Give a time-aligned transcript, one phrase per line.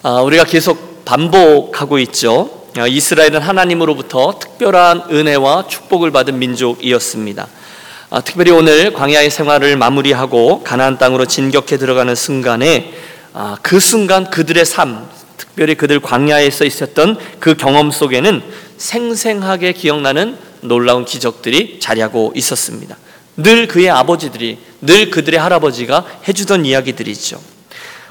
[0.00, 2.66] 아, 우리가 계속 반복하고 있죠.
[2.76, 7.48] 아, 이스라엘은 하나님으로부터 특별한 은혜와 축복을 받은 민족이었습니다.
[8.10, 12.94] 아, 특별히 오늘 광야의 생활을 마무리하고 가나안 땅으로 진격해 들어가는 순간에
[13.62, 18.42] 그 순간 그들의 삶, 특별히 그들 광야에서 있었던 그 경험 속에는
[18.76, 22.96] 생생하게 기억나는 놀라운 기적들이 자리하고 있었습니다.
[23.36, 27.40] 늘 그의 아버지들이, 늘 그들의 할아버지가 해주던 이야기들이죠.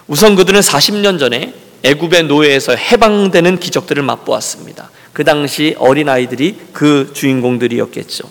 [0.07, 1.53] 우선 그들은 40년 전에
[1.87, 4.89] 애굽의 노예에서 해방되는 기적들을 맛보았습니다.
[5.13, 8.29] 그 당시 어린아이들이 그 주인공들이었겠죠.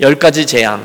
[0.00, 0.84] 열 가지 재앙,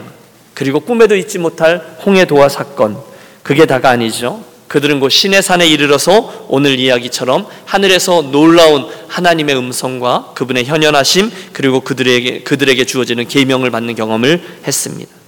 [0.54, 2.98] 그리고 꿈에도 잊지 못할 홍해 도화 사건,
[3.42, 4.44] 그게 다가 아니죠.
[4.68, 12.44] 그들은 곧 신의 산에 이르러서 오늘 이야기처럼 하늘에서 놀라운 하나님의 음성과 그분의 현현하심 그리고 그들에게
[12.44, 15.21] 그들에게 주어지는 계명을 받는 경험을 했습니다.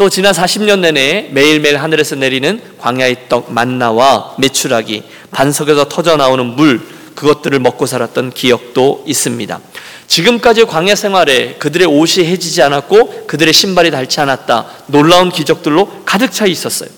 [0.00, 6.80] 또 지난 40년 내내 매일매일 하늘에서 내리는 광야의 떡 만나와 메추라기 반석에서 터져 나오는 물
[7.14, 9.60] 그것들을 먹고 살았던 기억도 있습니다.
[10.06, 14.68] 지금까지 광야 생활에 그들의 옷이 해지지 않았고 그들의 신발이 닳지 않았다.
[14.86, 16.88] 놀라운 기적들로 가득 차 있었어요.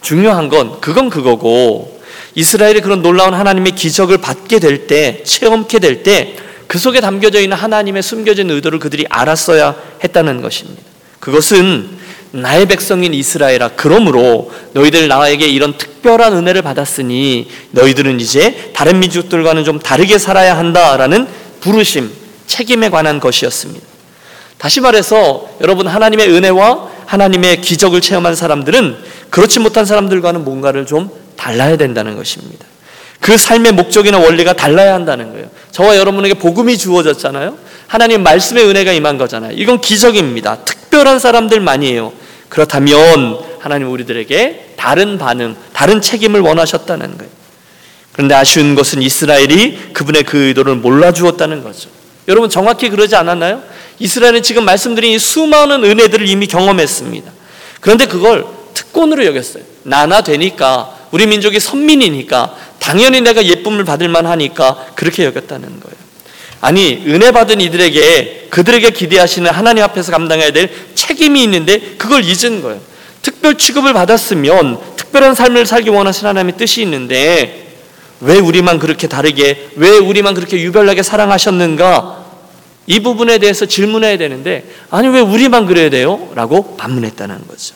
[0.00, 2.00] 중요한 건 그건 그거고
[2.34, 6.34] 이스라엘이 그런 놀라운 하나님의 기적을 받게 될 때, 체험케 될 때
[6.66, 10.80] 그 속에 담겨져 있는 하나님의 숨겨진 의도를 그들이 알았어야 했다는 것입니다.
[11.20, 12.00] 그것은
[12.32, 19.78] 나의 백성인 이스라엘아 그러므로 너희들 나에게 이런 특별한 은혜를 받았으니 너희들은 이제 다른 민족들과는 좀
[19.78, 21.26] 다르게 살아야 한다라는
[21.60, 22.10] 부르심,
[22.46, 23.86] 책임에 관한 것이었습니다.
[24.58, 28.96] 다시 말해서 여러분 하나님의 은혜와 하나님의 기적을 체험한 사람들은
[29.28, 32.64] 그렇지 못한 사람들과는 뭔가를 좀 달라야 된다는 것입니다.
[33.20, 35.48] 그 삶의 목적이나 원리가 달라야 한다는 거예요.
[35.70, 37.56] 저와 여러분에게 복음이 주어졌잖아요.
[37.86, 39.52] 하나님 말씀의 은혜가 임한 거잖아요.
[39.54, 40.58] 이건 기적입니다.
[40.64, 42.21] 특별한 사람들만이에요.
[42.52, 47.32] 그렇다면 하나님 우리들에게 다른 반응, 다른 책임을 원하셨다는 거예요.
[48.12, 51.88] 그런데 아쉬운 것은 이스라엘이 그분의 그 의도를 몰라주었다는 거죠.
[52.28, 53.62] 여러분 정확히 그러지 않았나요?
[53.98, 57.32] 이스라엘은 지금 말씀드린 수많은 은혜들을 이미 경험했습니다.
[57.80, 58.44] 그런데 그걸
[58.74, 59.64] 특권으로 여겼어요.
[59.84, 65.96] 나나 되니까 우리 민족이 선민이니까 당연히 내가 예쁨을 받을 만하니까 그렇게 여겼다는 거예요.
[66.62, 72.80] 아니 은혜 받은 이들에게 그들에게 기대하시는 하나님 앞에서 감당해야 될 책임이 있는데 그걸 잊은 거예요.
[73.20, 77.74] 특별 취급을 받았으면 특별한 삶을 살기 원하시는 하나님의 뜻이 있는데
[78.20, 82.26] 왜 우리만 그렇게 다르게 왜 우리만 그렇게 유별나게 사랑하셨는가
[82.86, 86.30] 이 부분에 대해서 질문해야 되는데 아니 왜 우리만 그래야 돼요?
[86.36, 87.74] 라고 반문했다는 거죠.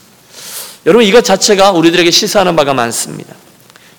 [0.86, 3.34] 여러분 이것 자체가 우리들에게 시사하는 바가 많습니다.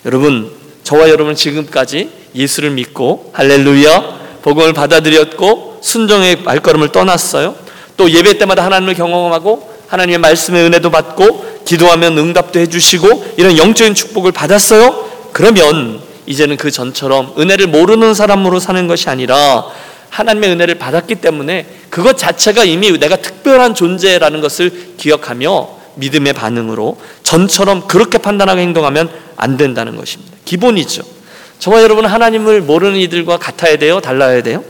[0.06, 0.50] 여러분
[0.84, 7.54] 저와 여러분 지금까지 예수를 믿고 할렐루야 복음을 받아들였고 순종의 발걸음을 떠났어요.
[7.98, 14.32] 또 예배 때마다 하나님을 경험하고 하나님의 말씀의 은혜도 받고 기도하면 응답도 해주시고 이런 영적인 축복을
[14.32, 15.06] 받았어요.
[15.34, 19.66] 그러면 이제는 그 전처럼 은혜를 모르는 사람으로 사는 것이 아니라
[20.12, 27.86] 하나님의 은혜를 받았기 때문에 그것 자체가 이미 내가 특별한 존재라는 것을 기억하며 믿음의 반응으로 전처럼
[27.86, 30.38] 그렇게 판단하고 행동하면 안 된다는 것입니다.
[30.46, 31.17] 기본이죠.
[31.60, 34.00] 저와 여러분은 하나님을 모르는 이들과 같아야 돼요?
[34.00, 34.64] 달라야 돼요?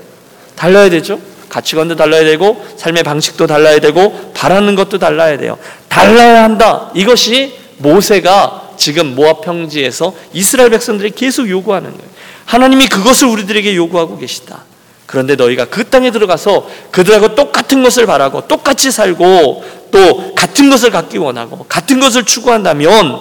[0.55, 1.19] 달라야 되죠?
[1.49, 5.57] 가치관도 달라야 되고 삶의 방식도 달라야 되고 바라는 것도 달라야 돼요.
[5.87, 6.91] 달라야 한다.
[6.93, 12.09] 이것이 모세가 지금 모압 평지에서 이스라엘 백성들이 계속 요구하는 거예요.
[12.45, 14.63] 하나님이 그것을 우리들에게 요구하고 계시다.
[15.05, 21.17] 그런데 너희가 그 땅에 들어가서 그들하고 똑같은 것을 바라고 똑같이 살고 또 같은 것을 갖기
[21.17, 23.19] 원하고 같은 것을 추구한다면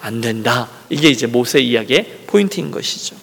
[0.00, 0.68] 안 된다.
[0.90, 3.16] 이게 이제 모세 이야기의 포인트인 것이죠.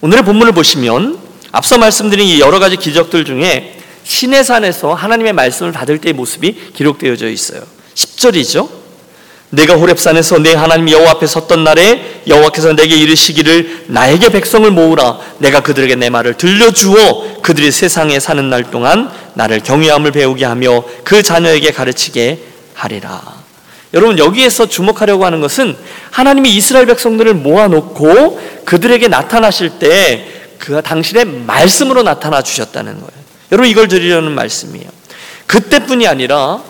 [0.00, 1.18] 오늘의 본문을 보시면
[1.50, 7.28] 앞서 말씀드린 이 여러 가지 기적들 중에 신의 산에서 하나님의 말씀을 받을 때의 모습이 기록되어져
[7.28, 7.62] 있어요.
[7.94, 8.68] 10절이죠.
[9.50, 15.60] 내가 호렙산에서 내 하나님 여호와 앞에 섰던 날에 여호와께서 내게 이르시기를 나에게 백성을 모으라 내가
[15.60, 21.72] 그들에게 내 말을 들려주어 그들이 세상에 사는 날 동안 나를 경외함을 배우게 하며 그 자녀에게
[21.72, 22.42] 가르치게
[22.74, 23.37] 하리라.
[23.94, 25.76] 여러분 여기에서 주목하려고 하는 것은
[26.10, 33.18] 하나님이 이스라엘 백성들을 모아놓고 그들에게 나타나실 때 그 당신의 말씀으로 나타나 주셨다는 거예요.
[33.52, 34.88] 여러분 이걸 드리려는 말씀이에요.
[35.46, 36.62] 그때뿐이 아니라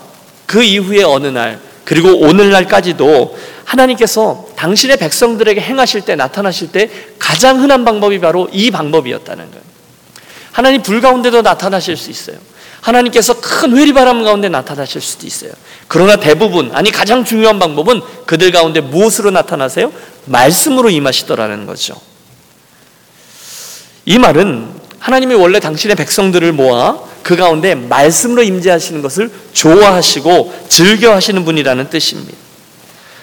[0.45, 7.83] 그 이후에 어느 날 그리고 오늘날까지도 하나님께서 당신의 백성들에게 행하실 때 나타나실 때 가장 흔한
[7.83, 9.63] 방법이 바로 이 방법이었다는 거예요.
[10.51, 12.37] 하나님 불 가운데도 나타나실 수 있어요.
[12.81, 15.51] 하나님께서 큰 회리바람 가운데 나타나실 수도 있어요.
[15.87, 19.91] 그러나 대부분, 아니 가장 중요한 방법은 그들 가운데 무엇으로 나타나세요?
[20.25, 21.99] 말씀으로 임하시더라는 거죠.
[24.05, 24.67] 이 말은
[24.99, 32.37] 하나님이 원래 당신의 백성들을 모아 그 가운데 말씀으로 임재하시는 것을 좋아하시고 즐겨하시는 분이라는 뜻입니다.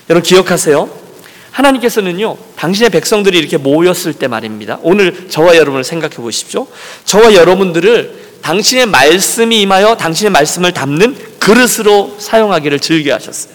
[0.08, 1.06] 여러분 기억하세요?
[1.50, 4.79] 하나님께서는요, 당신의 백성들이 이렇게 모였을 때 말입니다.
[4.82, 6.67] 오늘 저와 여러분을 생각해 보십시오.
[7.06, 13.52] 저와 여러분들을 당신의 말씀이 임하여 당신의 말씀을 담는 그릇으로 사용하기를 즐겨 하셨어요.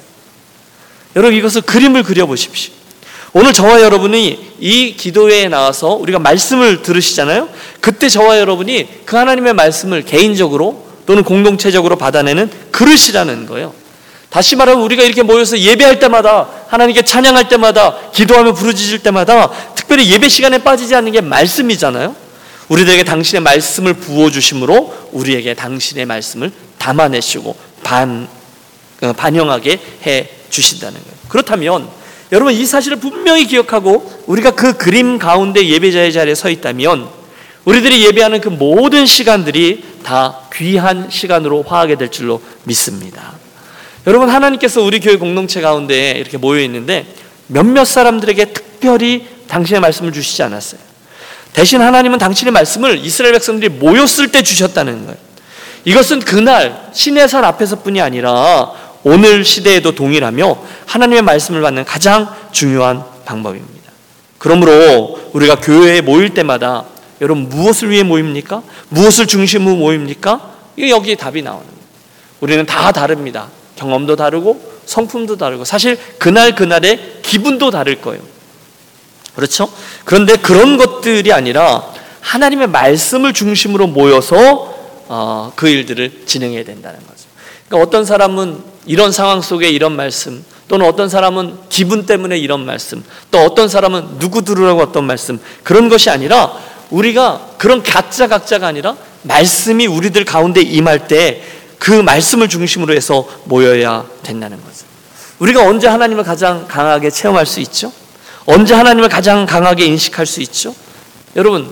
[1.15, 2.73] 여러분 이것을 그림을 그려 보십시오.
[3.31, 7.47] 오늘 저와 여러분이 이 기도회에 나와서 우리가 말씀을 들으시잖아요.
[7.79, 13.73] 그때 저와 여러분이 그 하나님의 말씀을 개인적으로 또는 공동체적으로 받아내는 그릇이라는 거예요.
[14.29, 20.27] 다시 말하면 우리가 이렇게 모여서 예배할 때마다 하나님께 찬양할 때마다 기도하며 부르짖을 때마다 특별히 예배
[20.27, 22.20] 시간에 빠지지 않는 게 말씀이잖아요.
[22.71, 27.53] 우리들에게 당신의 말씀을 부어 주심으로 우리에게 당신의 말씀을 담아내시고
[27.83, 28.29] 반
[29.01, 31.17] 어, 반영하게 해 주신다는 거예요.
[31.27, 31.89] 그렇다면
[32.31, 37.09] 여러분 이 사실을 분명히 기억하고 우리가 그 그림 가운데 예배자의 자리에 서 있다면
[37.65, 43.33] 우리들이 예배하는 그 모든 시간들이 다 귀한 시간으로 화하게 될 줄로 믿습니다.
[44.07, 47.05] 여러분 하나님께서 우리 교회 공동체 가운데 이렇게 모여 있는데
[47.47, 50.90] 몇몇 사람들에게 특별히 당신의 말씀을 주시지 않았어요.
[51.53, 55.17] 대신 하나님은 당신의 말씀을 이스라엘 백성들이 모였을 때 주셨다는 거예요.
[55.85, 58.71] 이것은 그날 신의 산 앞에서뿐이 아니라
[59.03, 63.91] 오늘 시대에도 동일하며 하나님의 말씀을 받는 가장 중요한 방법입니다.
[64.37, 66.85] 그러므로 우리가 교회에 모일 때마다
[67.19, 68.63] 여러분 무엇을 위해 모입니까?
[68.89, 70.51] 무엇을 중심으로 모입니까?
[70.79, 71.81] 여기에 답이 나오는 거예요.
[72.39, 73.47] 우리는 다 다릅니다.
[73.75, 78.21] 경험도 다르고 성품도 다르고 사실 그날 그날의 기분도 다를 거예요.
[79.35, 79.69] 그렇죠?
[80.05, 81.83] 그런데 그런 것들이 아니라
[82.21, 84.75] 하나님의 말씀을 중심으로 모여서
[85.07, 87.23] 어, 그 일들을 진행해야 된다는 거죠.
[87.67, 93.03] 그러니까 어떤 사람은 이런 상황 속에 이런 말씀, 또는 어떤 사람은 기분 때문에 이런 말씀,
[93.29, 96.53] 또 어떤 사람은 누구 들으라고 어떤 말씀, 그런 것이 아니라
[96.89, 104.05] 우리가 그런 각자 각자가 아니라 말씀이 우리들 가운데 임할 때 그 말씀을 중심으로 해서 모여야
[104.21, 104.85] 된다는 거죠.
[105.39, 107.91] 우리가 언제 하나님을 가장 강하게 체험할 수 있죠?
[108.45, 110.75] 언제 하나님을 가장 강하게 인식할 수 있죠?
[111.35, 111.69] 여러분,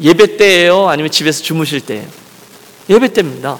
[0.00, 0.88] 예배 때예요?
[0.88, 2.06] 아니면 집에서 주무실 때예요?
[2.88, 3.58] 예배 때입니다.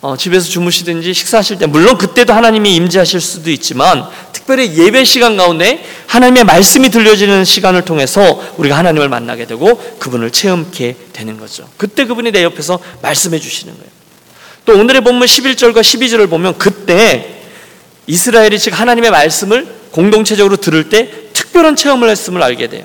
[0.00, 5.84] 어, 집에서 주무시든지 식사하실 때, 물론 그때도 하나님이 임재하실 수도 있지만, 특별히 예배 시간 가운데
[6.06, 11.68] 하나님의 말씀이 들려지는 시간을 통해서 우리가 하나님을 만나게 되고 그분을 체험케 되는 거죠.
[11.76, 13.90] 그때 그분이 내 옆에서 말씀해 주시는 거예요.
[14.64, 17.42] 또 오늘의 본문 11절과 12절을 보면 그때
[18.06, 22.84] 이스라엘이 즉 하나님의 말씀을 공동체적으로 들을 때 특별한 체험을 했음을 알게 돼요.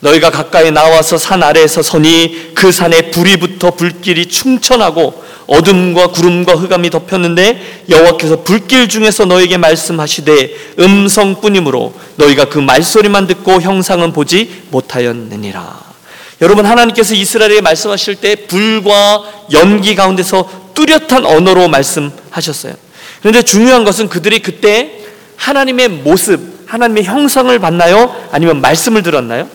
[0.00, 6.90] 너희가 가까이 나와서 산 아래에서 서니 그 산에 불이 붙어 불길이 충천하고 어둠과 구름과 흑암이
[6.90, 15.92] 덮였는데 여호와께서 불길 중에서 너에게 말씀하시되 음성뿐이므로 너희가 그 말소리만 듣고 형상은 보지 못하였느니라.
[16.40, 22.74] 여러분 하나님께서 이스라엘에게 말씀하실 때 불과 연기 가운데서 뚜렷한 언어로 말씀하셨어요.
[23.20, 24.98] 그런데 중요한 것은 그들이 그때
[25.36, 28.16] 하나님의 모습, 하나님의 형상을 봤나요?
[28.30, 29.46] 아니면 말씀을 들었나요?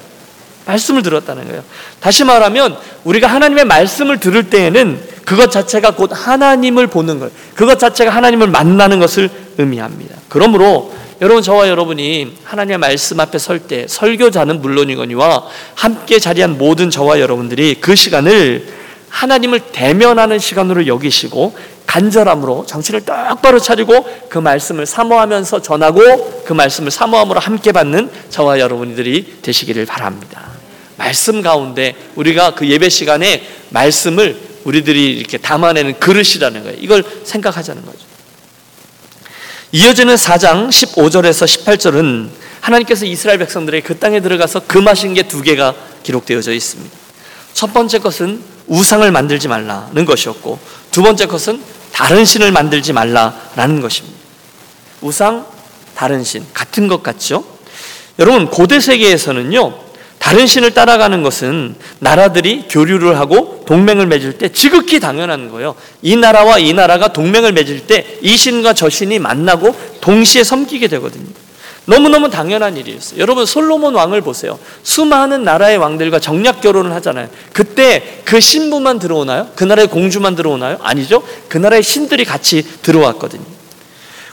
[0.67, 1.63] 말씀을 들었다는 거예요.
[1.99, 8.11] 다시 말하면 우리가 하나님의 말씀을 들을 때에는 그것 자체가 곧 하나님을 보는 것, 그것 자체가
[8.11, 10.15] 하나님을 만나는 것을 의미합니다.
[10.29, 17.19] 그러므로 여러분 저와 여러분이 하나님의 말씀 앞에 설 때 설교자는 물론이거니와 함께 자리한 모든 저와
[17.19, 18.67] 여러분들이 그 시간을
[19.09, 21.55] 하나님을 대면하는 시간으로 여기시고
[21.87, 29.37] 간절함으로 정신을 똑바로 차리고 그 말씀을 사모하면서 전하고 그 말씀을 사모함으로 함께 받는 저와 여러분들이
[29.41, 30.49] 되시기를 바랍니다.
[30.97, 36.77] 말씀 가운데 우리가 그 예배 시간에 말씀을 우리들이 이렇게 담아내는 그릇이라는 거예요.
[36.79, 37.99] 이걸 생각하자는 거죠.
[39.71, 42.29] 이어지는 4장 15절에서 18절은
[42.61, 46.96] 하나님께서 이스라엘 백성들의 그 땅에 들어가서 금하신 게 두 개가 기록되어져 있습니다.
[47.57, 50.59] 첫 번째 것은 우상을 만들지 말라는 것이었고
[50.91, 51.59] 두 번째 것은
[51.91, 54.15] 다른 신을 만들지 말라라는 것입니다.
[55.01, 55.43] 우상,
[55.95, 57.43] 다른 신 같은 것 같죠?
[58.19, 59.73] 여러분 고대 세계에서는요
[60.19, 65.73] 다른 신을 따라가는 것은 나라들이 교류를 하고 동맹을 맺을 때 지극히 당연한 거예요.
[66.03, 71.25] 이 나라와 이 나라가 동맹을 맺을 때 이 신과 저 신이 만나고 동시에 섬기게 되거든요.
[71.87, 73.19] 너무너무 당연한 일이었어요.
[73.19, 74.59] 여러분 솔로몬 왕을 보세요.
[74.83, 77.29] 수많은 나라의 왕들과 정략 결혼을 하잖아요.
[77.53, 79.49] 그때 그 신부만 들어오나요?
[79.55, 80.77] 그 나라의 공주만 들어오나요?
[80.81, 81.23] 아니죠.
[81.47, 83.43] 그 나라의 신들이 같이 들어왔거든요.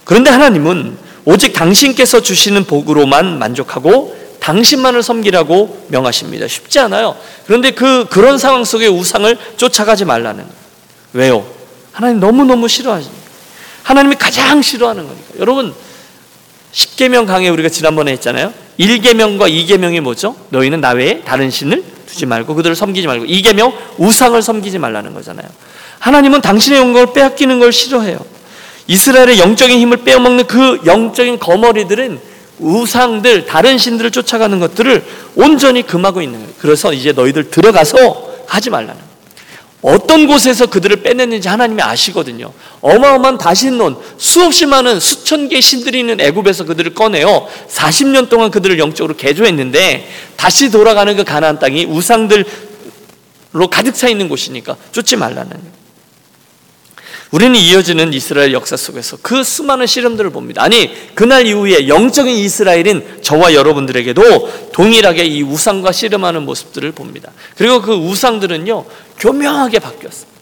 [0.02, 6.48] 그런데 하나님은 오직 당신께서 주시는 복으로만 만족하고 당신만을 섬기라고 명하십니다.
[6.48, 7.16] 쉽지 않아요.
[7.46, 10.44] 그런데 그 그런 상황 속에 우상을 쫓아가지 말라는
[11.12, 11.46] 왜요?
[11.92, 13.24] 하나님 너무너무 싫어하십니다.
[13.84, 15.24] 하나님이 가장 싫어하는 거니까.
[15.38, 15.72] 여러분
[16.74, 18.52] 10계명 강의 우리가 지난번에 했잖아요.
[18.78, 20.36] 1계명과 2계명이 뭐죠?
[20.50, 25.46] 너희는 나 외에 다른 신을 두지 말고 그들을 섬기지 말고 2계명 우상을 섬기지 말라는 거잖아요.
[26.00, 28.18] 하나님은 당신의 영광을 빼앗기는 걸 싫어해요.
[28.88, 35.04] 이스라엘의 영적인 힘을 빼앗먹는 그 영적인 거머리들은 우상들, 다른 신들을 쫓아가는 것들을
[35.36, 36.54] 온전히 금하고 있는 거예요.
[36.58, 39.03] 그래서 이제 너희들 들어가서 하지 말라는 거예요.
[39.84, 42.54] 어떤 곳에서 그들을 빼냈는지 하나님이 아시거든요.
[42.80, 49.14] 어마어마한 다신론, 수없이 많은 수천 개 신들이 있는 애굽에서 그들을 꺼내어 40년 동안 그들을 영적으로
[49.14, 52.46] 개조했는데 다시 돌아가는 그 가나안 땅이 우상들로
[53.70, 55.83] 가득 차 있는 곳이니까 쫓지 말라는.
[57.30, 60.62] 우리는 이어지는 이스라엘 역사 속에서 그 수많은 실험들을 봅니다.
[60.62, 67.32] 아니, 그날 이후에 영적인 이스라엘인 저와 여러분들에게도 동일하게 이 우상과 씨름하는 모습들을 봅니다.
[67.56, 68.84] 그리고 그 우상들은요,
[69.18, 70.34] 교묘하게 바뀌었어요.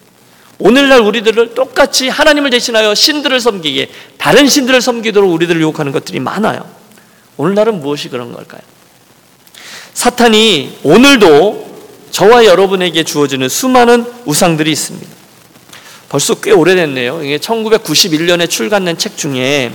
[0.59, 6.69] 오늘날 우리들을 똑같이 하나님을 대신하여 신들을 섬기게, 다른 신들을 섬기도록 우리들을 유혹하는 것들이 많아요.
[7.37, 8.61] 오늘날은 무엇이 그런 걸까요?
[9.93, 11.73] 사탄이 오늘도
[12.11, 15.22] 저와 여러분에게 주어지는 수많은 우상들이 있습니다.
[16.13, 17.23] 벌써 꽤 오래됐네요.
[17.23, 19.71] 이게 1991년에 출간된 책 중에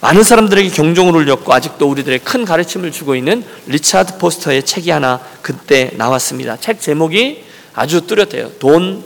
[0.00, 5.92] 많은 사람들에게 경종을 울렸고 아직도 우리들의 큰 가르침을 주고 있는 리차드 포스터의 책이 하나 그때
[5.94, 6.56] 나왔습니다.
[6.56, 8.50] 책 제목이 아주 뚜렷해요.
[8.58, 9.04] 돈,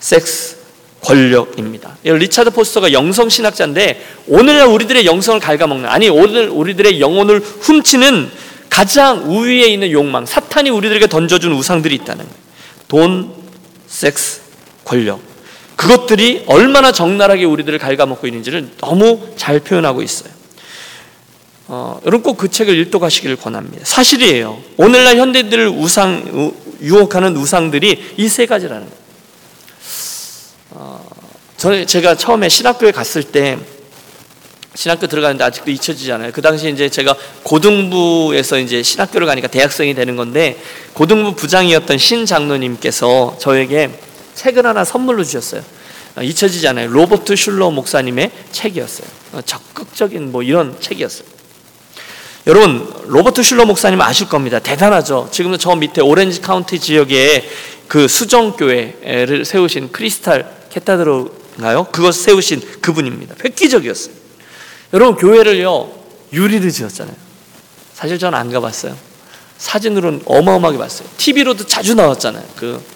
[0.00, 0.56] 섹스,
[1.00, 1.96] 권력입니다.
[2.02, 8.32] 리차드 포스터가 영성 신학자인데 오늘날 우리들의 영성을 갉아먹는 아니 오늘 우리들의 영혼을 훔치는
[8.68, 12.38] 가장 우위에 있는 욕망, 사탄이 우리들에게 던져준 우상들이 있다는 거예요.
[12.88, 13.32] 돈,
[13.86, 14.40] 섹스,
[14.84, 15.33] 권력.
[15.76, 20.32] 그것들이 얼마나 적나라하게 우리들을 갉아먹고 있는지를 너무 잘 표현하고 있어요.
[21.66, 23.84] 어, 여러분 꼭 그 책을 읽도가시기를 권합니다.
[23.84, 24.58] 사실이에요.
[24.76, 26.52] 오늘날 현대인들을 우상,
[26.82, 29.04] 유혹하는 우상들이 이 세 가지라는 거예요.
[30.70, 31.04] 어,
[31.56, 33.58] 저, 제가 처음에 신학교에 갔을 때
[34.74, 36.32] 신학교 들어가는데 아직도 잊혀지지 않아요.
[36.32, 37.14] 그 당시 이제 제가
[37.44, 40.58] 고등부에서 이제 신학교를 가니까 대학생이 되는 건데
[40.94, 43.90] 고등부 부장이었던 신 장로님께서 저에게
[44.34, 45.62] 책을 하나 선물로 주셨어요.
[46.16, 46.88] 어, 잊혀지지 않아요.
[46.90, 49.06] 로버트 슐러 목사님의 책이었어요.
[49.32, 51.34] 어, 적극적인 뭐 이런 책이었어요.
[52.46, 54.58] 여러분, 로버트 슐러 목사님 아실 겁니다.
[54.58, 55.28] 대단하죠.
[55.32, 57.48] 지금도 저 밑에 오렌지 카운티 지역에
[57.88, 61.84] 그 수정교회를 세우신 Crystal Cathedral인가요?
[61.90, 63.34] 그것 세우신 그분입니다.
[63.44, 64.14] 획기적이었어요.
[64.92, 65.90] 여러분, 교회를요,
[66.32, 67.16] 유리로 지었잖아요.
[67.94, 68.94] 사실 저는 안 가봤어요.
[69.56, 71.08] 사진으로는 어마어마하게 봤어요.
[71.16, 72.44] TV로도 자주 나왔잖아요.
[72.56, 72.93] 그 어,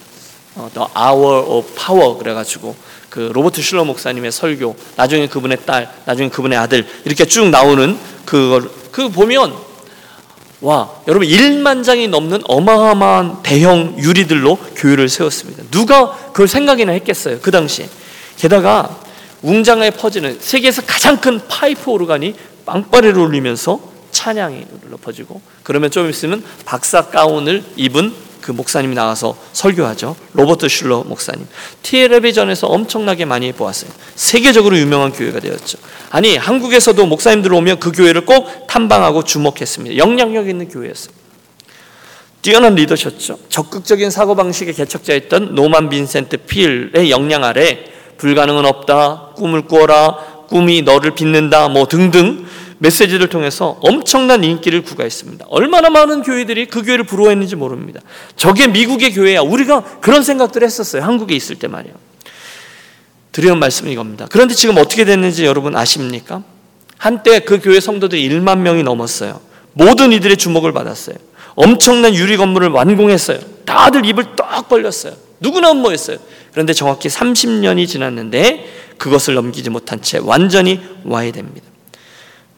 [0.75, 2.75] The Hour of Power 그래가지고
[3.11, 8.69] 그 로버트 슐러 목사님의 설교, 나중에 그분의 딸, 나중에 그분의 아들 이렇게 쭉 나오는 그걸
[8.91, 9.55] 그 보면
[10.61, 15.62] 와 여러분 1만 장이 넘는 어마어마한 대형 유리들로 교회를 세웠습니다.
[15.71, 17.88] 누가 그걸 생각이나 했겠어요 그 당시에.
[18.37, 18.99] 게다가
[19.43, 22.35] 웅장하게 퍼지는 세계에서 가장 큰 파이프 오르간이
[22.67, 24.67] 빵빠레를 울리면서 찬양이
[25.00, 30.17] 퍼지고 그러면 좀 있으면 박사 가운을 입은 그 목사님이 나와서 설교하죠.
[30.33, 31.47] 로버트 슐러 목사님.
[31.83, 33.90] 텔레비전에서 엄청나게 많이 보았어요.
[34.14, 35.76] 세계적으로 유명한 교회가 되었죠.
[36.09, 39.99] 아니, 한국에서도 목사님들 오면 그 교회를 꼭 탐방하고 주목했습니다.
[39.99, 41.12] 영향력 있는 교회였어요.
[42.40, 43.38] 뛰어난 리더셨죠.
[43.50, 47.85] 적극적인 사고방식의 개척자였던 노만 빈센트 필의 영향 아래
[48.17, 52.47] 불가능은 없다, 꿈을 꾸어라, 꿈이 너를 빛는다, 뭐 등등
[52.78, 55.47] 메시지를 통해서 엄청난 인기를 구가했습니다.
[55.49, 58.00] 얼마나 많은 교회들이 그 교회를 부러워했는지 모릅니다.
[58.37, 59.40] 저게 미국의 교회야.
[59.40, 61.02] 우리가 그런 생각들을 했었어요.
[61.02, 61.94] 한국에 있을 때 말이에요.
[63.32, 64.26] 드리는 말씀이 이겁니다.
[64.30, 66.42] 그런데 지금 어떻게 됐는지 여러분 아십니까?
[66.97, 69.40] 한때 그 교회 성도들이 1만 명이 넘었어요.
[69.73, 71.16] 모든 이들의 주목을 받았어요.
[71.54, 73.38] 엄청난 유리 건물을 완공했어요.
[73.64, 75.14] 다들 입을 떡 벌렸어요.
[75.40, 76.18] 누구나 음모했어요.
[76.52, 81.66] 그런데 정확히 30년이 지났는데 그것을 넘기지 못한 채 완전히 와해됩니다.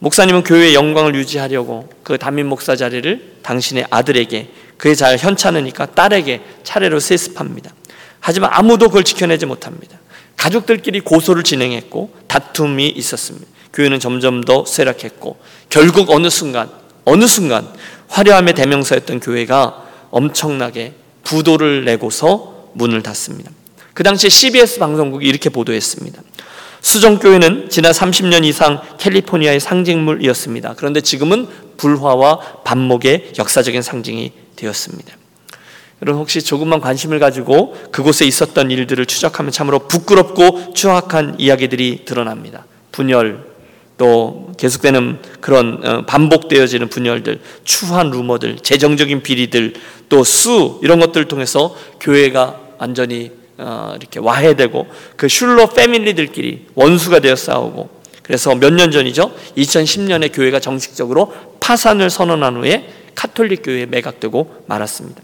[0.01, 6.99] 목사님은 교회의 영광을 유지하려고 그 담임 목사 자리를 당신의 아들에게 그의 잘 현찮으니까 딸에게 차례로
[6.99, 7.71] 세습합니다.
[8.19, 9.99] 하지만 아무도 그걸 지켜내지 못합니다.
[10.37, 13.45] 가족들끼리 고소를 진행했고 다툼이 있었습니다.
[13.73, 15.37] 교회는 점점 더 쇠락했고
[15.69, 16.71] 결국 어느 순간
[17.05, 17.67] 어느 순간
[18.07, 20.93] 화려함의 대명사였던 교회가 엄청나게
[21.23, 23.51] 부도를 내고서 문을 닫습니다.
[23.93, 26.23] 그 당시에 CBS 방송국이 이렇게 보도했습니다.
[26.81, 30.73] 수정교회는 지난 30년 이상 캘리포니아의 상징물이었습니다.
[30.77, 31.47] 그런데 지금은
[31.77, 35.15] 불화와 반목의 역사적인 상징이 되었습니다.
[36.01, 42.65] 여러분 혹시 조금만 관심을 가지고 그곳에 있었던 일들을 추적하면 참으로 부끄럽고 추악한 이야기들이 드러납니다.
[42.91, 43.51] 분열,
[43.97, 49.73] 또 계속되는 그런 어, 반복되어지는 분열들, 추한 루머들, 재정적인 비리들,
[50.09, 53.40] 또 수 이런 것들을 통해서 교회가 완전히 어,
[53.99, 59.33] 이렇게 와해되고 그 슐러 패밀리들끼리 원수가 되어 싸우고 그래서 몇 년 전이죠.
[59.57, 65.21] 2010년에 교회가 정식적으로 파산을 선언한 후에 카톨릭 교회에 매각되고 말았습니다.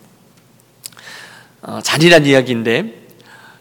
[1.61, 3.07] 어, 잔인한 이야기인데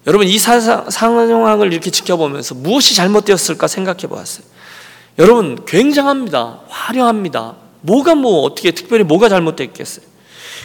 [0.06, 4.46] 여러분 이 상황을 이렇게 지켜보면서 무엇이 잘못되었을까 생각해 보았어요.
[5.18, 6.60] 여러분 굉장합니다.
[6.68, 7.56] 화려합니다.
[7.80, 10.04] 뭐가 뭐 어떻게 특별히 뭐가 잘못됐겠어요?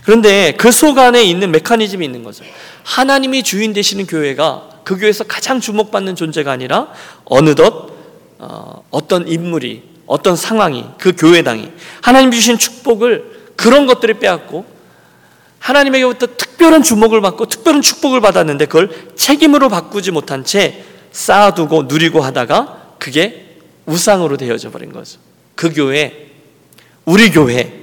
[0.03, 2.43] 그런데 그 속 안에 있는 메커니즘이 있는 거죠.
[2.83, 6.87] 하나님이 주인 되시는 교회가 그 교회에서 가장 주목받는 존재가 아니라
[7.25, 7.91] 어느덧
[8.39, 14.65] 어, 어떤 인물이 어떤 상황이 그 교회당이 하나님 주신 축복을 그런 것들을 빼앗고
[15.59, 22.95] 하나님에게부터 특별한 주목을 받고 특별한 축복을 받았는데 그걸 책임으로 바꾸지 못한 채 쌓아두고 누리고 하다가
[22.97, 25.19] 그게 우상으로 되어져 버린 거죠.
[25.55, 26.31] 그 교회,
[27.05, 27.80] 우리 교회,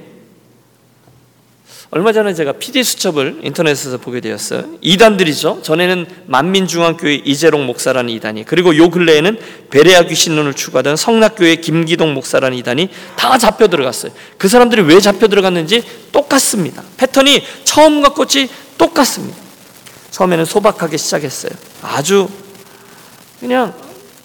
[1.91, 4.63] 얼마 전에 제가 PD 수첩을 인터넷에서 보게 되었어요.
[4.79, 5.61] 이단들이죠.
[5.63, 9.39] 전에는 만민중앙교회 이재롱 목사라는 이단이, 그리고 요 근래에는
[9.71, 14.11] 베레아 귀신론을 추구하던 성락교회 김기동 목사라는 이단이 다 잡혀 들어갔어요.
[14.37, 16.83] 그 사람들이 왜 잡혀 들어갔는지 똑같습니다.
[16.97, 19.35] 패턴이 처음과 끝이 똑같습니다.
[20.11, 21.51] 처음에는 소박하게 시작했어요.
[21.81, 22.29] 아주
[23.39, 23.73] 그냥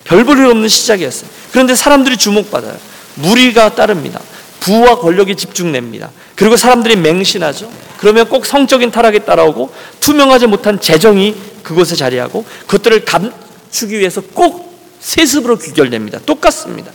[0.04, 1.30] 별 볼일 없는 시작이었어요.
[1.50, 2.76] 그런데 사람들이 주목받아요.
[3.14, 4.21] 무리가 따릅니다.
[4.64, 6.11] 부와 권력이 집중됩니다.
[6.37, 7.71] 그리고 사람들이 맹신하죠.
[7.99, 15.59] 그러면 꼭 성적인 타락이 따라오고 투명하지 못한 재정이 그곳에 자리하고 그것들을 감추기 위해서 꼭 세습으로
[15.59, 16.18] 귀결됩니다.
[16.25, 16.90] 똑같습니다.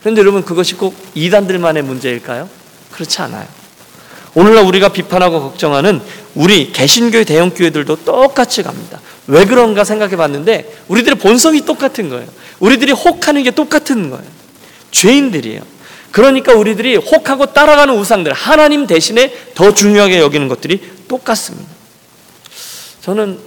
[0.00, 2.48] 그런데 여러분 그것이 꼭 이단들만의 문제일까요?
[2.90, 3.46] 그렇지 않아요.
[4.34, 6.02] 오늘날 우리가 비판하고 걱정하는
[6.34, 9.00] 우리 개신교회 대형 교회들도 똑같이 갑니다.
[9.28, 12.26] 왜 그런가 생각해 봤는데 우리들의 본성이 똑같은 거예요.
[12.58, 14.24] 우리들이 혹하는 게 똑같은 거예요.
[14.90, 15.73] 죄인들이에요.
[16.14, 21.68] 그러니까 우리들이 혹하고 따라가는 우상들, 하나님 대신에 더 중요하게 여기는 것들이 똑같습니다.
[23.00, 23.40] 저는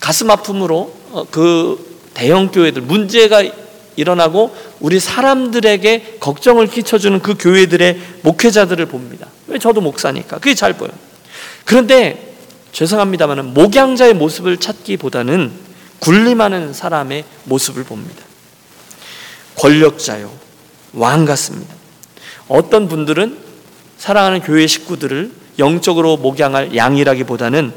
[0.00, 3.42] 가슴 아픔으로 어, 그 대형 교회들 문제가
[3.96, 9.26] 일어나고 우리 사람들에게 걱정을 끼쳐주는 그 교회들의 목회자들을 봅니다.
[9.46, 10.88] 왜 저도 목사니까 그게 잘 보여.
[11.66, 12.34] 그런데
[12.72, 15.52] 죄송합니다만 목양자의 모습을 찾기보다는
[15.98, 18.24] 군림하는 사람의 모습을 봅니다.
[19.56, 20.32] 권력자요,
[20.94, 21.75] 왕 같습니다.
[22.48, 23.38] 어떤 분들은
[23.98, 27.72] 사랑하는 교회 식구들을 영적으로 목양할 양이라기보다는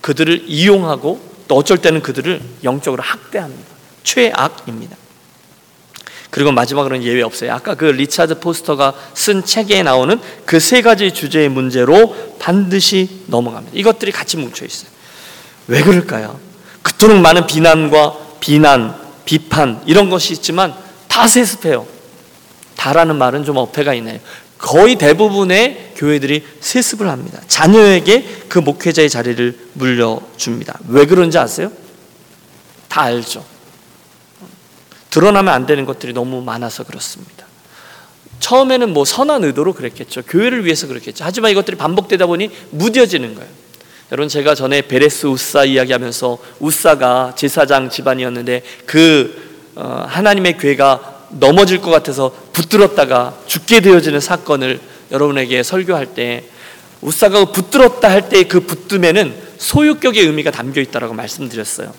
[0.00, 3.68] 그들을 이용하고 또 어쩔 때는 그들을 영적으로 학대합니다.
[4.02, 4.96] 최악입니다.
[6.30, 7.52] 그리고 마지막으로는 예외 없어요.
[7.54, 13.76] 아까 그 리차드 포스터가 쓴 책에 나오는 그 세 가지 주제의 문제로 반드시 넘어갑니다.
[13.78, 14.90] 이것들이 같이 뭉쳐 있어요.
[15.68, 16.38] 왜 그럴까요?
[16.82, 20.74] 그토록 많은 비난과 비난, 비판 이런 것이 있지만
[21.08, 21.86] 다 세습해요.
[22.78, 24.20] 다라는 말은 좀 어폐가 있네요.
[24.56, 27.40] 거의 대부분의 교회들이 세습을 합니다.
[27.48, 30.78] 자녀에게 그 목회자의 자리를 물려줍니다.
[30.88, 31.72] 왜 그런지 아세요?
[32.88, 33.44] 다 알죠.
[35.10, 37.46] 드러나면 안 되는 것들이 너무 많아서 그렇습니다.
[38.38, 40.22] 처음에는 뭐 선한 의도로 그랬겠죠.
[40.22, 41.24] 교회를 위해서 그랬겠죠.
[41.24, 43.50] 하지만 이것들이 반복되다 보니 무뎌지는 거예요.
[44.12, 51.90] 여러분 제가 전에 베레스 우사 이야기하면서 우사가 제사장 집안이었는데 그 어, 하나님의 교회가 넘어질 것
[51.90, 54.80] 같아서 붙들었다가 죽게 되어지는 사건을
[55.12, 56.44] 여러분에게 설교할 때
[57.00, 61.94] 우사가 붙들었다 할 때 그 붙듦에는 소유격의 의미가 담겨 있다라고 말씀드렸어요.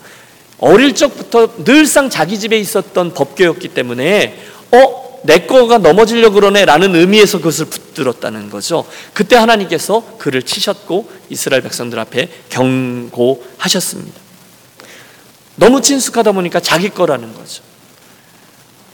[0.59, 4.37] 어릴 적부터 늘상 자기 집에 있었던 법교였기 때문에
[4.71, 5.09] 어?
[5.23, 8.85] 내 거가 넘어지려 그러네 라는 의미에서 그것을 붙들었다는 거죠.
[9.13, 14.19] 그때 하나님께서 그를 치셨고 이스라엘 백성들 앞에 경고하셨습니다.
[15.57, 17.63] 너무 친숙하다 보니까 자기 거라는 거죠.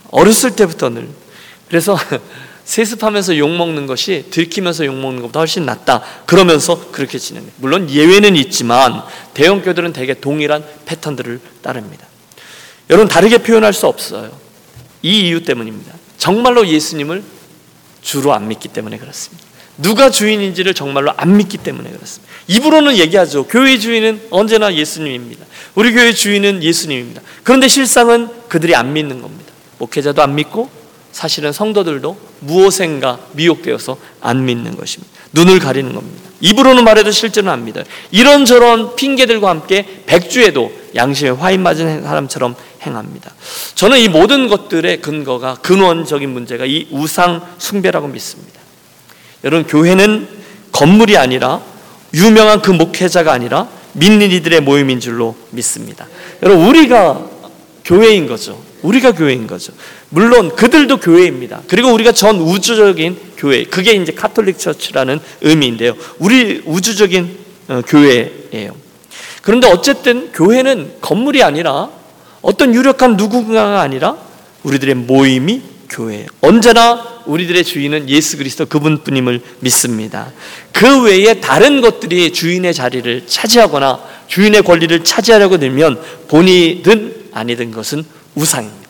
[0.10, 1.10] 어렸을 때부터 늘.
[1.68, 1.98] 그래서
[2.66, 6.02] 세습하면서 욕먹는 것이 들키면서 욕먹는 것보다 훨씬 낫다.
[6.26, 9.04] 그러면서 그렇게 지내는 물론 예외는 있지만
[9.36, 12.08] 대형교들은 대개 동일한 패턴들을 따릅니다.
[12.90, 14.32] 여러분 다르게 표현할 수 없어요.
[15.04, 15.94] 이 이유 때문입니다.
[16.18, 17.24] 정말로 예수님을
[18.02, 19.46] 주로 안 믿기 때문에 그렇습니다.
[19.78, 22.34] 누가 주인인지를 정말로 안 믿기 때문에 그렇습니다.
[22.48, 23.46] 입으로는 얘기하죠.
[23.46, 25.46] 교회 주인은 언제나 예수님입니다.
[25.76, 27.22] 우리 교회 주인은 예수님입니다.
[27.44, 29.52] 그런데 실상은 그들이 안 믿는 겁니다.
[29.80, 30.70] 목회자도 안 믿고
[31.16, 35.14] 사실은 성도들도 무엇인가 미혹되어서 안 믿는 것입니다.
[35.32, 36.30] 눈을 가리는 겁니다.
[36.42, 37.86] 입으로는 말해도 실제는 안 믿어요.
[38.12, 43.34] 이런저런 핑계들과 함께 백주에도 양심에 화인 맞은 사람처럼 행합니다.
[43.76, 48.60] 저는 이 모든 것들의 근거가 근원적인 문제가 이 우상 숭배라고 믿습니다.
[49.46, 50.28] 여러분 교회는
[50.74, 51.62] 건물이 아니라
[52.14, 56.10] 유명한 그 목회자가 아니라 믿는 이들의 모임인 줄로 믿습니다.
[56.44, 57.26] 여러분 우리가
[57.86, 58.62] 교회인 거죠.
[58.82, 59.74] 우리가 교회인 거죠.
[60.16, 61.64] 물론 그들도 교회입니다.
[61.68, 65.94] 그리고 우리가 전 우주적인 교회, 그게 이제 Catholic Church라는 의미인데요.
[66.20, 68.74] 우리 우주적인 어, 교회예요.
[69.42, 71.90] 그런데 어쨌든 교회는 건물이 아니라
[72.42, 74.16] 어떤 유력한 누군가가 아니라
[74.64, 76.28] 우리들의 모임이 교회예요.
[76.40, 80.32] 언제나 우리들의 주인은 예수 그리스도 그분뿐임을 믿습니다.
[80.72, 86.00] 그 외에 다른 것들이 주인의 자리를 차지하거나 주인의 권리를 차지하려고 들면
[86.30, 88.85] 본이든 아니든 것은 우상입니다.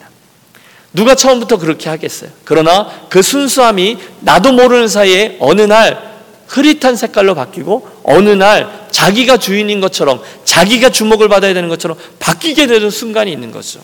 [0.95, 2.29] 누가 처음부터 그렇게 하겠어요?
[2.45, 6.15] 그러나 그 순수함이 나도 모르는 사이에 어느 날
[6.47, 12.89] 흐릿한 색깔로 바뀌고 어느 날 자기가 주인인 것처럼 자기가 주목을 받아야 되는 것처럼 바뀌게 되는
[12.89, 13.81] 순간이 있는 거죠.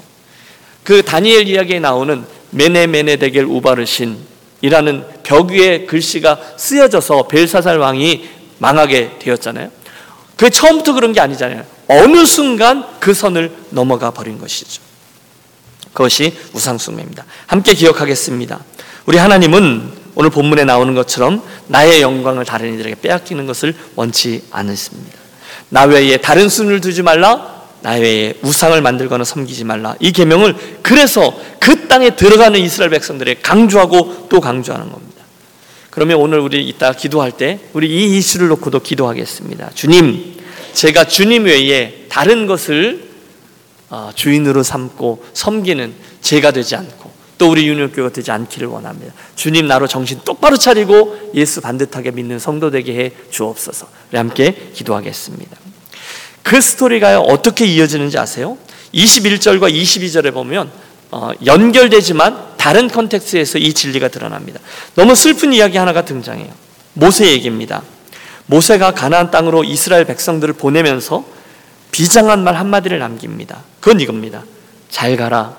[0.83, 9.17] 그 다니엘 이야기에 나오는 메네 메네 데겔 우바르신이라는 벽 위에 글씨가 쓰여져서 벨사살 왕이 망하게
[9.19, 9.69] 되었잖아요.
[10.37, 11.63] 그게 처음부터 그런 게 아니잖아요.
[11.87, 14.90] 어느 순간 그 선을 넘어가 버린 것이죠.
[15.93, 17.25] 그것이 우상숭배입니다.
[17.47, 18.59] 함께 기억하겠습니다.
[19.05, 25.17] 우리 하나님은 오늘 본문에 나오는 것처럼 나의 영광을 다른 이들에게 빼앗기는 것을 원치 않으십니다.
[25.69, 27.61] 나 외에 다른 순을 두지 말라.
[27.81, 29.95] 나 외에 우상을 만들거나 섬기지 말라.
[29.99, 35.23] 이 계명을 그래서 그 땅에 들어가는 이스라엘 백성들에 강조하고 또 강조하는 겁니다.
[35.89, 39.71] 그러면 오늘 우리 이따 기도할 때 우리 이 이슈를 놓고도 기도하겠습니다.
[39.73, 40.35] 주님,
[40.73, 43.10] 제가 주님 외에 다른 것을 어,
[44.15, 49.13] 주인으로 삼고 섬기는 제가 되지 않고 또 우리 유년교가 되지 않기를 원합니다.
[49.35, 53.87] 주님 나로 정신 똑바로 차리고 예수 반듯하게 믿는 성도 되게 해 주옵소서.
[54.11, 55.57] 우리 함께 기도하겠습니다.
[56.43, 58.57] 그 스토리가 어떻게 이어지는지 아세요?
[58.93, 60.71] 21절과 22절에 보면
[61.09, 64.59] 어, 연결되지만 다른 컨텍스트에서 이 진리가 드러납니다.
[64.95, 66.51] 너무 슬픈 이야기 하나가 등장해요.
[66.93, 67.81] 모세 얘기입니다.
[68.45, 71.25] 모세가 가나안 땅으로 이스라엘 백성들을 보내면서
[71.91, 73.59] 비장한 말 한마디를 남깁니다.
[73.79, 74.43] 그건 이겁니다.
[74.89, 75.55] 잘 가라.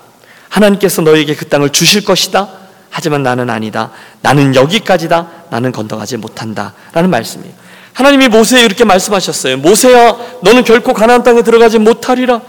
[0.49, 2.49] 하나님께서 너에게 그 땅을 주실 것이다.
[2.89, 3.91] 하지만 나는 아니다.
[4.21, 5.27] 나는 여기까지다.
[5.49, 6.73] 나는 건너가지 못한다.
[6.93, 7.53] 라는 말씀이에요.
[7.93, 9.57] 하나님이 모세에 이렇게 말씀하셨어요.
[9.57, 12.41] 모세야, 너는 결코 가나안 땅에 들어가지 못하리라.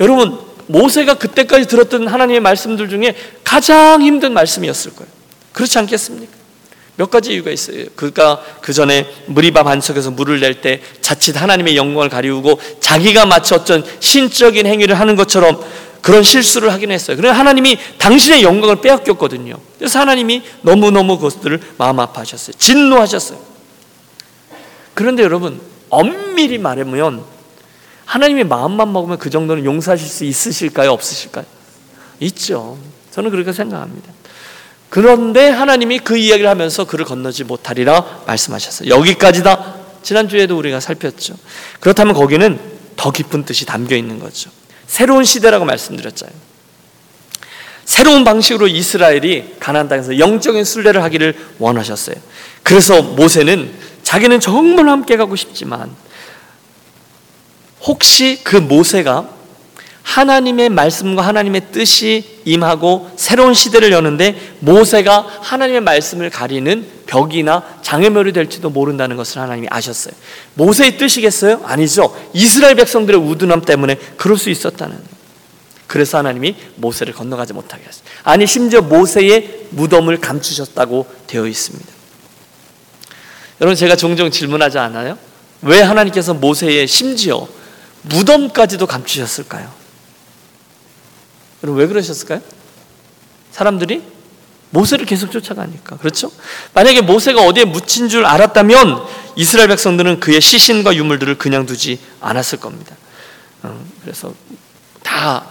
[0.00, 5.10] 여러분, 모세가 그때까지 들었던 하나님의 말씀들 중에 가장 힘든 말씀이었을 거예요.
[5.52, 6.39] 그렇지 않겠습니까?
[7.00, 7.86] 몇 가지 이유가 있어요.
[7.96, 13.82] 그가 그 전에 무리바 반석에서 물을 낼 때 자칫 하나님의 영광을 가리우고 자기가 마치 어떤
[14.00, 15.58] 신적인 행위를 하는 것처럼
[16.02, 17.16] 그런 실수를 하긴 했어요.
[17.16, 19.56] 그래 하나님이 당신의 영광을 빼앗겼거든요.
[19.78, 22.52] 그래서 하나님이 너무너무 그것들을 마음 아파하셨어요.
[22.58, 23.38] 진노하셨어요.
[24.92, 25.58] 그런데 여러분,
[25.88, 27.24] 엄밀히 말하면
[28.04, 30.92] 하나님의 마음만 먹으면 그 정도는 용서하실 수 있으실까요?
[30.92, 31.46] 없으실까요?
[32.20, 32.76] 있죠.
[33.12, 34.19] 저는 그렇게 생각합니다.
[34.90, 38.90] 그런데 하나님이 그 이야기를 하면서 그를 건너지 못하리라 말씀하셨어요.
[38.90, 39.76] 여기까지다.
[40.02, 41.36] 지난주에도 우리가 살폈죠.
[41.78, 42.58] 그렇다면 거기는
[42.96, 44.50] 더 깊은 뜻이 담겨 있는 거죠.
[44.86, 46.36] 새로운 시대라고 말씀드렸잖아요.
[47.84, 52.16] 새로운 방식으로 이스라엘이 가나안 땅에서 영적인 순례를 하기를 원하셨어요.
[52.62, 53.72] 그래서 모세는
[54.02, 55.94] 자기는 정말 함께 가고 싶지만
[57.82, 59.39] 혹시 그 모세가
[60.10, 68.70] 하나님의 말씀과 하나님의 뜻이 임하고 새로운 시대를 여는데 모세가 하나님의 말씀을 가리는 벽이나 장애물이 될지도
[68.70, 70.12] 모른다는 것을 하나님이 아셨어요.
[70.54, 71.60] 모세의 뜻이겠어요?
[71.64, 72.16] 아니죠.
[72.32, 74.98] 이스라엘 백성들의 우둔함 때문에 그럴 수 있었다는.
[75.86, 78.04] 그래서 하나님이 모세를 건너가지 못하게 하셨어요.
[78.24, 81.88] 아니 심지어 모세의 무덤을 감추셨다고 되어 있습니다.
[83.60, 85.16] 여러분 제가 종종 질문하지 않아요?
[85.62, 87.46] 왜 하나님께서 모세의 심지어
[88.02, 89.79] 무덤까지도 감추셨을까요?
[91.62, 92.40] 여러분 왜 그러셨을까요?
[93.50, 94.02] 사람들이
[94.70, 95.96] 모세를 계속 쫓아가니까.
[95.96, 96.30] 그렇죠?
[96.74, 99.02] 만약에 모세가 어디에 묻힌 줄 알았다면
[99.36, 102.96] 이스라엘 백성들은 그의 시신과 유물들을 그냥 두지 않았을 겁니다.
[103.62, 104.32] 어, 그래서
[105.02, 105.44] 다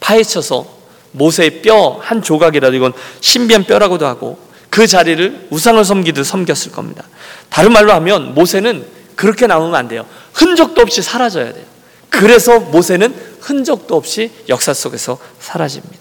[0.00, 0.80] 파헤쳐서
[1.12, 4.38] 모세의 뼈 한 조각이라도 이건 신비한 뼈라고도 하고
[4.70, 7.04] 그 자리를 우상을 섬기듯 섬겼을 겁니다.
[7.48, 8.86] 다른 말로 하면 모세는
[9.16, 10.06] 그렇게 나오면 안 돼요.
[10.32, 11.64] 흔적도 없이 사라져야 돼요.
[12.10, 15.98] 그래서 모세는 흔적도 없이 역사 속에서 사라집니다.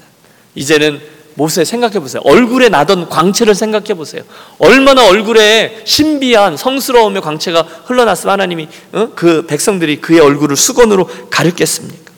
[0.56, 1.00] 이제는
[1.36, 2.22] 모세 생각해 보세요.
[2.26, 4.24] 얼굴에 나던 광채를 생각해 보세요.
[4.58, 9.10] 얼마나 얼굴에 신비한 성스러움의 광채가 흘러났으면 하나님이 어?
[9.16, 12.12] 그 백성들이 그의 얼굴을 수건으로 가렸겠습니까?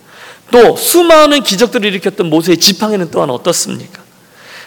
[0.49, 4.01] 또 수많은 기적들을 일으켰던 모세의 지팡이는 또한 어떻습니까?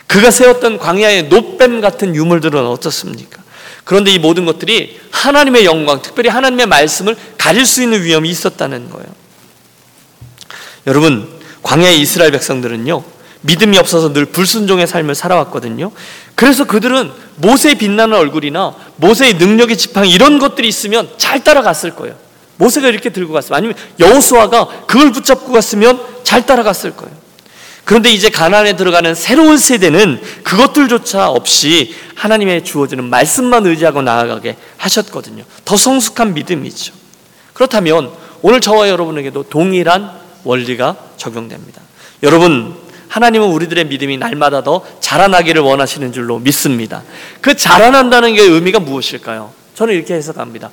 [0.07, 3.43] 그가 세웠던 광야의 노뱀 같은 유물들은 어떻습니까?
[3.85, 9.07] 그런데 이 모든 것들이 하나님의 영광, 특별히 하나님의 말씀을 가릴 수 있는 위험이 있었다는 거예요.
[10.87, 11.29] 여러분,
[11.63, 13.05] 광야의 이스라엘 백성들은요,
[13.43, 15.93] 믿음이 없어서 늘 불순종의 삶을 살아왔거든요.
[16.35, 22.17] 그래서 그들은 모세의 빛나는 얼굴이나 모세의 능력의 지팡이 이런 것들이 있으면 잘 따라갔을 거예요.
[22.57, 27.24] 모세가 이렇게 들고 갔으면 아니면 여호수아가 그걸 붙잡고 갔으면 잘 따라갔을 거예요.
[27.85, 35.45] 그런데 이제 가나안에 들어가는 새로운 세대는 그것들조차 없이 하나님의 주어지는 말씀만 의지하고 나아가게 하셨거든요.
[35.65, 36.95] 더 성숙한 믿음이죠.
[37.53, 38.11] 그렇다면
[38.43, 40.11] 오늘 저와 여러분에게도 동일한
[40.45, 41.83] 원리가 적용됩니다.
[42.23, 42.75] 여러분,
[43.09, 47.03] 하나님은 우리들의 믿음이 날마다 더 자라나기를 원하시는 줄로 믿습니다.
[47.41, 49.53] 그 자라난다는 게 의미가 무엇일까요?
[49.75, 50.71] 저는 이렇게 해석합니다.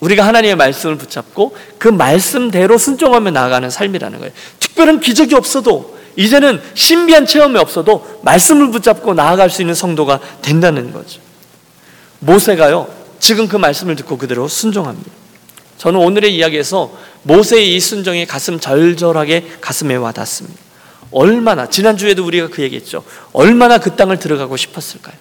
[0.00, 4.32] 우리가 하나님의 말씀을 붙잡고 그 말씀대로 순종하며 나아가는 삶이라는 거예요.
[4.60, 11.20] 특별한 기적이 없어도 이제는 신비한 체험이 없어도 말씀을 붙잡고 나아갈 수 있는 성도가 된다는 거죠.
[12.20, 15.10] 모세가요, 지금 그 말씀을 듣고 그대로 순종합니다.
[15.78, 20.58] 저는 오늘의 이야기에서 모세의 이 순종이 가슴 절절하게 가슴에 와닿습니다.
[21.10, 23.04] 얼마나, 지난주에도 우리가 그 얘기했죠.
[23.32, 25.14] 얼마나 그 땅을 들어가고 싶었을까요?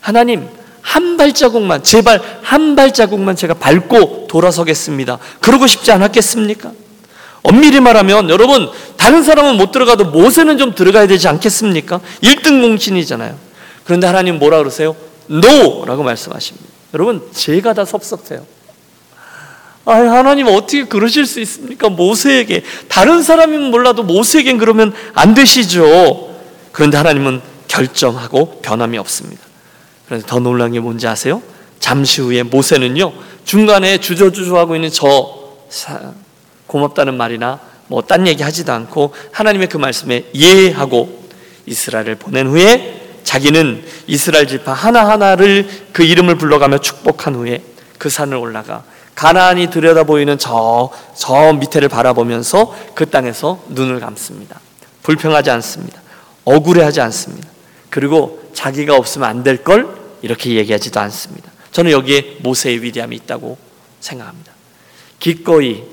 [0.00, 0.48] 하나님,
[0.80, 5.18] 한 발자국만, 제발 한 발자국만 제가 밟고 돌아서겠습니다.
[5.40, 6.72] 그러고 싶지 않았겠습니까?
[7.44, 12.00] 엄밀히 말하면 여러분 다른 사람은 못 들어가도 모세는 좀 들어가야 되지 않겠습니까?
[12.22, 13.36] 1등 공신이잖아요.
[13.84, 14.96] 그런데 하나님 뭐라 그러세요?
[15.30, 16.66] NO라고 말씀하십니다.
[16.94, 18.46] 여러분 제가 다 섭섭해요.
[19.84, 21.90] 아, 하나님 어떻게 그러실 수 있습니까?
[21.90, 26.34] 모세에게 다른 사람이면 몰라도 모세에겐 그러면 안 되시죠.
[26.72, 29.42] 그런데 하나님은 결정하고 변함이 없습니다.
[30.06, 31.42] 그런데 더 놀란 게 뭔지 아세요?
[31.78, 33.12] 잠시 후에 모세는요
[33.44, 35.44] 중간에 주저주저하고 있는 저
[36.66, 41.24] 고맙다는 말이나 뭐 딴 얘기 하지도 않고 하나님의 그 말씀에 예하고
[41.66, 47.62] 이스라엘을 보낸 후에 자기는 이스라엘 지파 하나하나를 그 이름을 불러가며 축복한 후에
[47.98, 54.60] 그 산을 올라가 가나안이 들여다 보이는 저, 저 밑에를 바라보면서 그 땅에서 눈을 감습니다.
[55.02, 56.00] 불평하지 않습니다.
[56.44, 57.48] 억울해하지 않습니다.
[57.90, 59.88] 그리고 자기가 없으면 안 될 걸
[60.22, 61.50] 이렇게 얘기하지도 않습니다.
[61.70, 63.56] 저는 여기에 모세의 위대함이 있다고
[64.00, 64.52] 생각합니다.
[65.20, 65.84] 기꺼이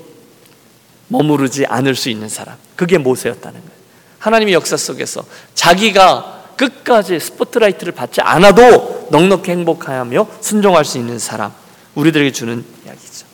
[1.12, 2.56] 머무르지 않을 수 있는 사람.
[2.74, 3.82] 그게 모세였다는 거예요.
[4.18, 11.52] 하나님의 역사 속에서 자기가 끝까지 스포트라이트를 받지 않아도 넉넉히 행복하며 순종할 수 있는 사람.
[11.94, 13.26] 우리들에게 주는 이야기죠.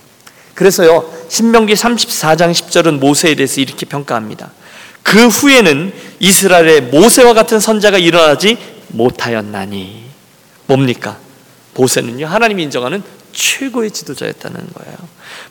[0.54, 4.50] 그래서요, 신명기 34장 10절은 모세에 대해서 이렇게 평가합니다.
[5.04, 10.04] 그 후에는 이스라엘의 모세와 같은 선자가 일어나지 못하였나니.
[10.66, 11.18] 뭡니까?
[11.74, 13.02] 모세는요, 하나님이 인정하는
[13.38, 14.96] 최고의 지도자였다는 거예요.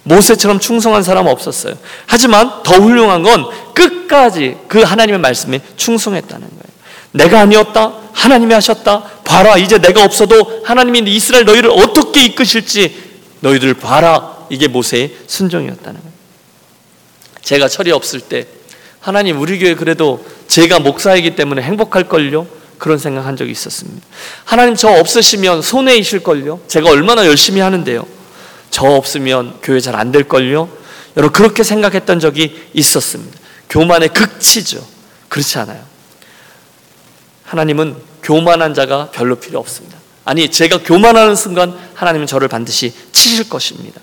[0.04, 1.76] 모세처럼 충성한 사람은 없었어요.
[2.06, 6.63] 하지만 더 훌륭한 건 끝까지 그 하나님의 말씀에 충성했다는 거예요.
[7.12, 7.93] 내가 아니었다.
[8.12, 9.04] 하나님이 하셨다.
[9.23, 9.58] 봐라.
[9.58, 13.04] 이제 내가 없어도 하나님이 이스라엘 너희를 어떻게 이끄실지
[13.39, 14.36] 너희들 봐라.
[14.50, 16.13] 이게 모세의 순종이었다는 거예요.
[17.41, 18.47] 제가 철이 없을 때
[19.00, 22.47] 하나님 우리 교회 그래도 제가 목사이기 때문에 행복할걸요?
[22.77, 24.05] 그런 생각한 적이 있었습니다.
[24.45, 26.61] 하나님 저 없으시면 손해이실걸요?
[26.67, 28.05] 제가 얼마나 열심히 하는데요.
[28.69, 30.69] 저 없으면 교회 잘 안 될걸요?
[31.15, 33.39] 여러분 그렇게 생각했던 적이 있었습니다.
[33.69, 34.85] 교만의 극치죠.
[35.29, 35.83] 그렇지 않아요.
[37.43, 39.97] 하나님은 교만한 자가 별로 필요 없습니다.
[40.25, 44.01] 아니 제가 교만하는 순간 하나님은 저를 반드시 치실 것입니다.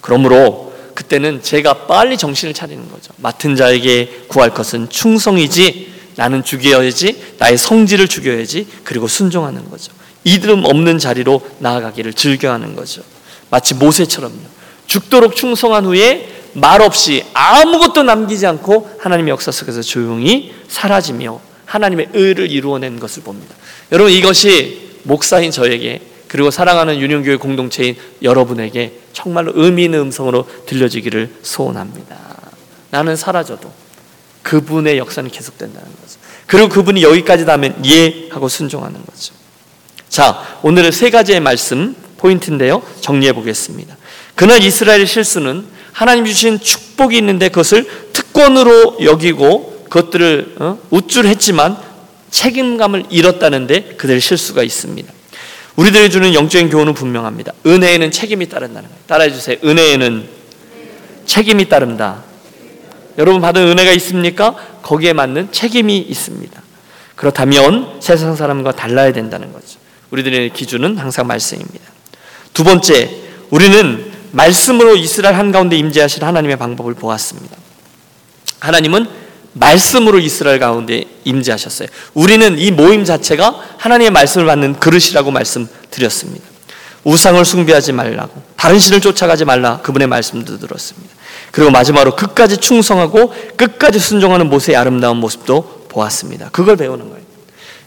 [0.00, 3.12] 그러므로 그때는 제가 빨리 정신을 차리는 거죠.
[3.16, 9.92] 맡은 자에게 구할 것은 충성이지 나는 죽여야지 나의 성질을 죽여야지 그리고 순종하는 거죠.
[10.24, 13.02] 이름 없는 자리로 나아가기를 즐겨하는 거죠.
[13.50, 14.52] 마치 모세처럼요.
[14.86, 23.00] 죽도록 충성한 후에 말없이 아무것도 남기지 않고 하나님의 역사 속에서 조용히 사라지며 하나님의 의를 이루어낸
[23.00, 23.54] 것을 봅니다.
[23.90, 32.16] 여러분 이것이 목사인 저에게 그리고 사랑하는 유년교회 공동체인 여러분에게 정말로 의미 있는 음성으로 들려지기를 소원합니다.
[32.90, 33.70] 나는 사라져도
[34.42, 36.01] 그분의 역사는 계속된다는 거죠.
[36.52, 39.32] 그리고 그분이 여기까지 닿으면 예 하고 순종하는 거죠.
[40.10, 42.82] 자, 오늘은 세 가지의 말씀 포인트인데요.
[43.00, 43.96] 정리해 보겠습니다.
[44.34, 50.78] 그날 이스라엘의 실수는 하나님 주신 축복이 있는데 그것을 특권으로 여기고 그것들을 어?
[50.90, 51.78] 우쭐했지만
[52.30, 55.10] 책임감을 잃었다는데 그들의 실수가 있습니다.
[55.76, 57.54] 우리들이 주는 영적인 교훈은 분명합니다.
[57.64, 59.02] 은혜에는 책임이 따른다는 거예요.
[59.06, 59.56] 따라해 주세요.
[59.64, 60.28] 은혜에는
[61.24, 62.24] 책임이 따른다.
[63.18, 64.54] 여러분 받은 은혜가 있습니까?
[64.82, 66.62] 거기에 맞는 책임이 있습니다.
[67.14, 69.78] 그렇다면 세상 사람과 달라야 된다는 거죠.
[70.10, 71.84] 우리들의 기준은 항상 말씀입니다.
[72.52, 73.10] 두 번째,
[73.50, 77.56] 우리는 말씀으로 이스라엘 한가운데 임재하실 하나님의 방법을 보았습니다.
[78.60, 79.06] 하나님은
[79.54, 81.88] 말씀으로 이스라엘 가운데 임재하셨어요.
[82.14, 86.44] 우리는 이 모임 자체가 하나님의 말씀을 받는 그릇이라고 말씀드렸습니다.
[87.04, 91.14] 우상을 숭배하지 말라고 다른 신을 쫓아가지 말라 그분의 말씀도 들었습니다.
[91.52, 96.48] 그리고 마지막으로 끝까지 충성하고 끝까지 순종하는 모세의 아름다운 모습도 보았습니다.
[96.50, 97.22] 그걸 배우는 거예요.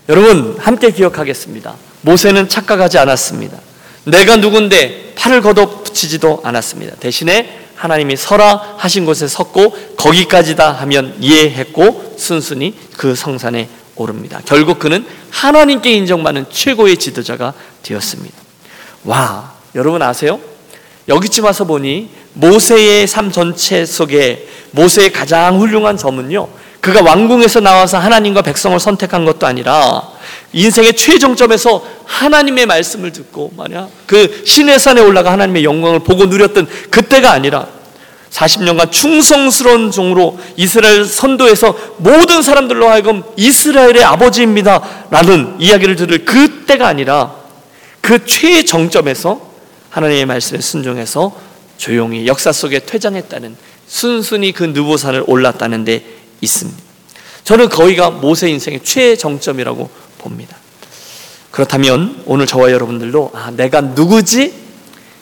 [0.07, 1.75] 여러분 함께 기억하겠습니다.
[2.01, 3.57] 모세는 착각하지 않았습니다.
[4.05, 6.95] 내가 누군데 팔을 걷어붙이지도 않았습니다.
[6.97, 14.41] 대신에 하나님이 서라 하신 곳에 섰고 거기까지다 하면 이해했고 순순히 그 성산에 오릅니다.
[14.45, 18.37] 결국 그는 하나님께 인정받는 최고의 지도자가 되었습니다.
[19.05, 20.39] 와, 여러분 아세요?
[21.07, 26.47] 여기쯤 와서 보니 모세의 삶 전체 속에 모세의 가장 훌륭한 점은요.
[26.81, 30.03] 그가 왕궁에서 나와서 하나님과 백성을 선택한 것도 아니라
[30.53, 37.31] 인생의 최종점에서 하나님의 말씀을 듣고 말이야 그 신의 산에 올라가 하나님의 영광을 보고 누렸던 그때가
[37.31, 37.67] 아니라
[38.29, 44.81] 40년간 충성스러운 종으로 이스라엘 선도에서 모든 사람들로 하여금 이스라엘의 아버지입니다.
[45.09, 47.33] 라는 이야기를 들을 그때가 아니라
[48.01, 49.54] 그 최정점에서
[49.95, 51.33] 하나님의 말씀에 순종해서
[51.77, 53.55] 조용히 역사 속에 퇴장했다는
[53.87, 56.03] 순순히 그 느보산을 올랐다는 데
[56.41, 56.83] 있습니다.
[57.45, 60.57] 저는 거기가 모세 인생의 최정점이라고 봅니다.
[61.51, 64.65] 그렇다면 오늘 저와 여러분들도 아, 내가 누구지?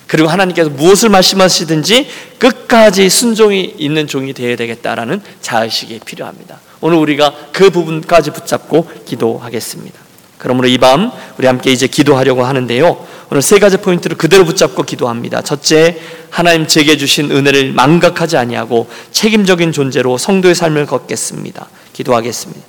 [0.07, 2.07] 그리고 하나님께서 무엇을 말씀하시든지
[2.39, 6.59] 끝까지 순종이 있는 종이 되어야 되겠다라는 자의식이 필요합니다.
[6.81, 9.99] 오늘 우리가 그 부분까지 붙잡고 기도하겠습니다.
[10.43, 13.07] 그러므로 이 밤 우리 함께 이제 기도하려고 하는데요.
[13.31, 15.41] 오늘 세 가지 포인트를 그대로 붙잡고 기도합니다.
[15.41, 15.97] 첫째,
[16.29, 21.67] 하나님 제게 주신 은혜를 망각하지 아니하고 책임적인 존재로 성도의 삶을 걷겠습니다.
[21.93, 22.61] 기도하겠습니다.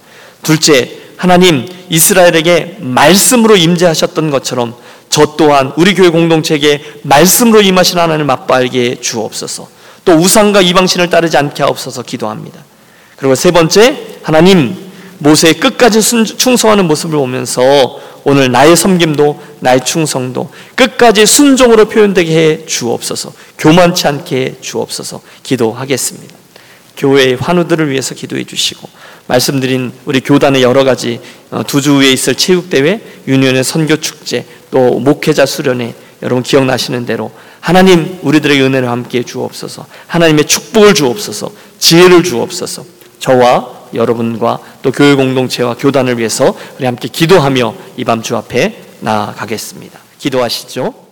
[0.42, 4.74] 둘째, 하나님 이스라엘에게 말씀으로 임재하셨던 것처럼
[5.10, 9.68] 저 또한 우리 교회 공동체에게 말씀으로 임하신 하나님을 맛보게 주옵소서.
[10.04, 12.60] 또 우상과 이방신을 따르지 않게 하옵소서 기도합니다.
[13.16, 14.83] 그리고 세 번째, 하나님
[15.24, 16.02] 모세의 끝까지
[16.36, 23.32] 충성하는 모습을 보면서 오늘 나의 섬김도 나의 충성도 끝까지 순종으로 표현되게 해 주옵소서.
[23.58, 25.22] 교만치 않게 해 주옵소서.
[25.42, 26.34] 기도하겠습니다.
[26.96, 28.88] 교회의 환우들을 위해서 기도해 주시고
[29.26, 35.94] 말씀드린 우리 교단의 여러 가지 어, 두주 후에 있을 체육대회, 유년의 선교축제, 또 목회자 수련회
[36.22, 42.84] 여러분 기억나시는 대로 하나님 우리들에게 은혜를 함께 주옵소서 하나님의 축복을 주옵소서 지혜를 주옵소서
[43.18, 49.98] 저와 여러분과 또 교회 공동체와 교단을 위해서 우리 함께 기도하며 이 밤 주 앞에 나아가겠습니다.
[50.18, 51.03] 기도하시죠